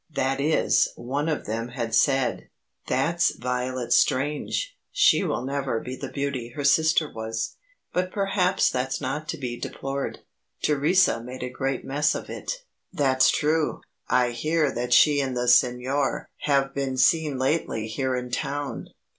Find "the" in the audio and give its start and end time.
5.95-6.09, 15.37-15.47